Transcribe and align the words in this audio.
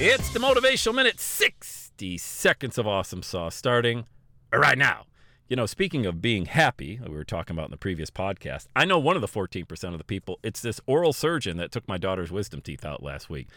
It's 0.00 0.32
the 0.32 0.38
Motivational 0.38 0.94
Minute 0.94 1.18
60 1.18 2.18
seconds 2.18 2.78
of 2.78 2.86
awesome 2.86 3.20
sauce 3.20 3.56
starting 3.56 4.06
right 4.52 4.78
now. 4.78 5.06
You 5.48 5.56
know, 5.56 5.66
speaking 5.66 6.06
of 6.06 6.22
being 6.22 6.44
happy, 6.46 7.00
we 7.02 7.12
were 7.12 7.24
talking 7.24 7.56
about 7.56 7.64
in 7.64 7.72
the 7.72 7.78
previous 7.78 8.08
podcast, 8.08 8.68
I 8.76 8.84
know 8.84 9.00
one 9.00 9.16
of 9.16 9.22
the 9.22 9.26
14% 9.26 9.90
of 9.90 9.98
the 9.98 10.04
people, 10.04 10.38
it's 10.44 10.60
this 10.60 10.80
oral 10.86 11.12
surgeon 11.12 11.56
that 11.56 11.72
took 11.72 11.88
my 11.88 11.98
daughter's 11.98 12.30
wisdom 12.30 12.60
teeth 12.60 12.84
out 12.84 13.02
last 13.02 13.28
week. 13.28 13.48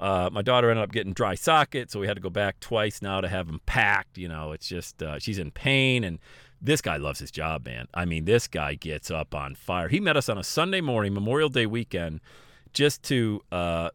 Uh, 0.00 0.30
my 0.32 0.40
daughter 0.40 0.70
ended 0.70 0.82
up 0.82 0.90
getting 0.90 1.12
dry 1.12 1.34
socket, 1.34 1.90
so 1.90 2.00
we 2.00 2.06
had 2.06 2.16
to 2.16 2.22
go 2.22 2.30
back 2.30 2.60
twice 2.60 3.02
now 3.02 3.20
to 3.20 3.28
have 3.28 3.46
them 3.46 3.60
packed. 3.66 4.16
You 4.16 4.28
know, 4.28 4.52
it's 4.52 4.68
just, 4.68 5.02
uh, 5.02 5.18
she's 5.18 5.38
in 5.38 5.50
pain. 5.50 6.02
And 6.02 6.18
this 6.62 6.80
guy 6.80 6.96
loves 6.96 7.18
his 7.18 7.30
job, 7.30 7.66
man. 7.66 7.88
I 7.92 8.06
mean, 8.06 8.24
this 8.24 8.48
guy 8.48 8.74
gets 8.74 9.10
up 9.10 9.34
on 9.34 9.54
fire. 9.54 9.88
He 9.88 10.00
met 10.00 10.16
us 10.16 10.30
on 10.30 10.38
a 10.38 10.44
Sunday 10.44 10.80
morning, 10.80 11.12
Memorial 11.12 11.50
Day 11.50 11.66
weekend, 11.66 12.22
just 12.72 13.02
to 13.02 13.42
uh, 13.52 13.90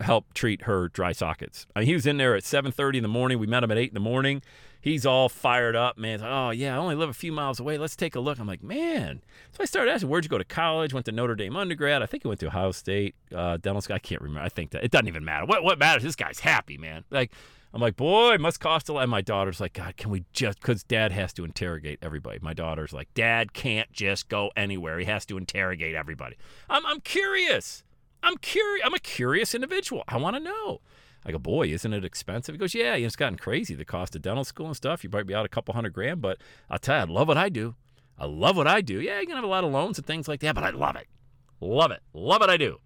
help 0.00 0.34
treat 0.34 0.62
her 0.62 0.88
dry 0.88 1.12
sockets. 1.12 1.66
I 1.74 1.80
mean, 1.80 1.88
he 1.88 1.94
was 1.94 2.06
in 2.06 2.16
there 2.16 2.34
at 2.34 2.44
7:30 2.44 2.96
in 2.96 3.02
the 3.02 3.08
morning. 3.08 3.38
We 3.38 3.46
met 3.46 3.62
him 3.62 3.70
at 3.70 3.78
8 3.78 3.88
in 3.88 3.94
the 3.94 4.00
morning. 4.00 4.42
He's 4.80 5.04
all 5.04 5.28
fired 5.28 5.74
up, 5.74 5.98
man. 5.98 6.20
Like, 6.20 6.30
oh 6.30 6.50
yeah, 6.50 6.74
I 6.74 6.78
only 6.78 6.94
live 6.94 7.08
a 7.08 7.14
few 7.14 7.32
miles 7.32 7.58
away. 7.58 7.76
Let's 7.76 7.96
take 7.96 8.14
a 8.14 8.20
look. 8.20 8.38
I'm 8.38 8.46
like, 8.46 8.62
man. 8.62 9.20
So 9.52 9.58
I 9.60 9.64
started 9.64 9.90
asking, 9.90 10.08
where'd 10.08 10.24
you 10.24 10.28
go 10.28 10.38
to 10.38 10.44
college? 10.44 10.94
Went 10.94 11.06
to 11.06 11.12
Notre 11.12 11.34
Dame 11.34 11.56
undergrad. 11.56 12.02
I 12.02 12.06
think 12.06 12.22
he 12.22 12.28
went 12.28 12.40
to 12.40 12.46
Ohio 12.46 12.70
State 12.70 13.16
uh, 13.34 13.56
dental 13.56 13.80
school. 13.80 13.96
I 13.96 13.98
can't 13.98 14.22
remember. 14.22 14.44
I 14.44 14.48
think 14.48 14.70
that 14.70 14.84
it 14.84 14.90
doesn't 14.90 15.08
even 15.08 15.24
matter. 15.24 15.46
What 15.46 15.64
what 15.64 15.78
matters? 15.78 16.02
This 16.02 16.16
guy's 16.16 16.40
happy, 16.40 16.78
man. 16.78 17.04
Like. 17.10 17.32
I'm 17.74 17.82
like, 17.82 17.96
boy, 17.96 18.38
must 18.38 18.58
cost 18.58 18.88
a 18.88 18.94
lot. 18.94 19.02
And 19.02 19.10
my 19.10 19.20
daughter's 19.20 19.60
like, 19.60 19.74
God, 19.74 19.98
can 19.98 20.10
we 20.10 20.24
just, 20.32 20.58
because 20.60 20.82
dad 20.82 21.12
has 21.12 21.34
to 21.34 21.44
interrogate 21.44 21.98
everybody. 22.00 22.38
My 22.40 22.54
daughter's 22.54 22.94
like, 22.94 23.12
dad 23.12 23.52
can't 23.52 23.92
just 23.92 24.30
go 24.30 24.50
anywhere. 24.56 24.98
He 24.98 25.04
has 25.04 25.26
to 25.26 25.36
interrogate 25.36 25.94
everybody. 25.94 26.36
I'm, 26.70 26.86
I'm 26.86 27.00
curious. 27.00 27.84
I'm 28.22 28.36
curious. 28.38 28.86
I'm 28.86 28.94
a 28.94 28.98
curious 28.98 29.54
individual. 29.54 30.04
I 30.08 30.16
want 30.16 30.36
to 30.36 30.40
know. 30.40 30.80
I 31.24 31.32
go, 31.32 31.38
boy, 31.38 31.66
isn't 31.68 31.92
it 31.92 32.04
expensive? 32.04 32.54
He 32.54 32.58
goes, 32.58 32.72
yeah, 32.72 32.94
it's 32.94 33.16
gotten 33.16 33.36
crazy. 33.36 33.74
The 33.74 33.84
cost 33.84 34.14
of 34.14 34.22
dental 34.22 34.44
school 34.44 34.66
and 34.66 34.76
stuff. 34.76 35.02
You 35.02 35.10
might 35.10 35.26
be 35.26 35.34
out 35.34 35.44
a 35.44 35.48
couple 35.48 35.74
hundred 35.74 35.92
grand, 35.92 36.22
but 36.22 36.38
I'll 36.70 36.78
tell 36.78 37.04
you, 37.04 37.12
I 37.12 37.16
love 37.18 37.26
what 37.26 37.36
I 37.36 37.48
do. 37.48 37.74
I 38.16 38.26
love 38.26 38.56
what 38.56 38.68
I 38.68 38.80
do. 38.80 39.00
Yeah, 39.00 39.20
you 39.20 39.26
can 39.26 39.34
have 39.34 39.44
a 39.44 39.48
lot 39.48 39.64
of 39.64 39.72
loans 39.72 39.98
and 39.98 40.06
things 40.06 40.28
like 40.28 40.40
that, 40.40 40.54
but 40.54 40.62
I 40.62 40.70
love 40.70 40.94
it. 40.94 41.08
Love 41.60 41.90
it. 41.90 42.00
Love 42.14 42.42
it. 42.42 42.48
I 42.48 42.56
do. 42.56 42.78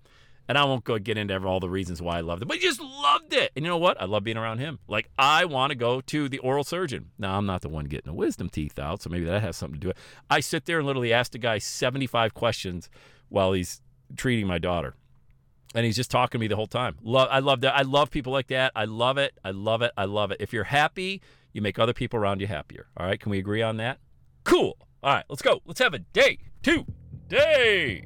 And 0.48 0.56
I 0.56 0.64
won't 0.64 0.84
go 0.84 0.98
get 0.98 1.18
into 1.18 1.38
all 1.46 1.60
the 1.60 1.68
reasons 1.68 2.00
why 2.00 2.16
I 2.16 2.22
loved 2.22 2.42
it, 2.42 2.48
but 2.48 2.58
just 2.58 2.80
loved 2.80 3.34
it. 3.34 3.52
And 3.54 3.64
you 3.64 3.68
know 3.68 3.76
what? 3.76 4.00
I 4.00 4.06
love 4.06 4.24
being 4.24 4.38
around 4.38 4.58
him. 4.58 4.78
Like, 4.88 5.10
I 5.18 5.44
want 5.44 5.70
to 5.70 5.76
go 5.76 6.00
to 6.00 6.28
the 6.28 6.38
oral 6.38 6.64
surgeon. 6.64 7.10
Now, 7.18 7.36
I'm 7.36 7.46
not 7.46 7.60
the 7.60 7.68
one 7.68 7.84
getting 7.84 8.10
the 8.10 8.16
wisdom 8.16 8.48
teeth 8.48 8.78
out, 8.78 9.02
so 9.02 9.10
maybe 9.10 9.26
that 9.26 9.42
has 9.42 9.56
something 9.56 9.78
to 9.78 9.80
do 9.80 9.88
with 9.88 9.98
it. 9.98 10.02
I 10.28 10.40
sit 10.40 10.64
there 10.64 10.78
and 10.78 10.86
literally 10.86 11.12
ask 11.12 11.30
the 11.30 11.38
guy 11.38 11.58
75 11.58 12.34
questions 12.34 12.88
while 13.28 13.52
he's 13.52 13.80
treating 14.16 14.46
my 14.48 14.58
daughter 14.58 14.96
and 15.74 15.86
he's 15.86 15.96
just 15.96 16.10
talking 16.10 16.38
to 16.38 16.40
me 16.40 16.48
the 16.48 16.56
whole 16.56 16.66
time. 16.66 16.96
Love, 17.02 17.28
I 17.30 17.38
love 17.38 17.60
that. 17.62 17.76
I 17.76 17.82
love 17.82 18.10
people 18.10 18.32
like 18.32 18.48
that. 18.48 18.72
I 18.74 18.84
love 18.84 19.18
it. 19.18 19.38
I 19.44 19.50
love 19.50 19.82
it. 19.82 19.92
I 19.96 20.04
love 20.04 20.30
it. 20.30 20.38
If 20.40 20.52
you're 20.52 20.64
happy, 20.64 21.20
you 21.52 21.62
make 21.62 21.78
other 21.78 21.92
people 21.92 22.18
around 22.18 22.40
you 22.40 22.46
happier. 22.46 22.86
All 22.96 23.06
right, 23.06 23.18
can 23.18 23.30
we 23.30 23.38
agree 23.38 23.62
on 23.62 23.76
that? 23.78 23.98
Cool. 24.44 24.76
All 25.02 25.14
right, 25.14 25.24
let's 25.28 25.42
go. 25.42 25.60
Let's 25.64 25.80
have 25.80 25.94
a 25.94 26.00
day 26.00 26.38
two 26.62 26.86
day. 27.28 28.04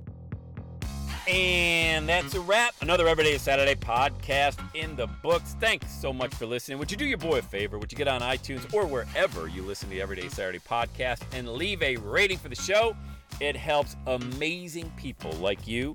And 1.26 2.06
that's 2.06 2.34
a 2.34 2.40
wrap. 2.40 2.74
Another 2.82 3.08
Everyday 3.08 3.38
Saturday 3.38 3.74
podcast 3.74 4.58
in 4.74 4.94
the 4.94 5.06
books. 5.22 5.56
Thanks 5.58 5.90
so 5.90 6.12
much 6.12 6.34
for 6.34 6.44
listening. 6.44 6.78
Would 6.78 6.90
you 6.90 6.98
do 6.98 7.06
your 7.06 7.16
boy 7.16 7.38
a 7.38 7.42
favor? 7.42 7.78
Would 7.78 7.90
you 7.90 7.96
get 7.96 8.08
on 8.08 8.20
iTunes 8.20 8.72
or 8.74 8.84
wherever 8.84 9.48
you 9.48 9.62
listen 9.62 9.88
to 9.88 9.94
the 9.94 10.02
Everyday 10.02 10.28
Saturday 10.28 10.58
podcast 10.58 11.22
and 11.32 11.48
leave 11.48 11.82
a 11.82 11.96
rating 11.96 12.36
for 12.36 12.50
the 12.50 12.54
show? 12.54 12.94
It 13.40 13.56
helps 13.56 13.96
amazing 14.06 14.92
people 14.98 15.32
like 15.32 15.66
you 15.66 15.94